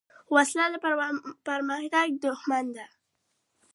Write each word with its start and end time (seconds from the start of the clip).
وسله 0.35 0.65
د 0.71 0.75
پرمختګ 1.47 2.07
دښمن 2.23 2.65
ده 2.75 2.85